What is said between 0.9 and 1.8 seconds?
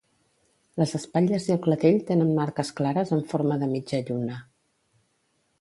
espatlles i el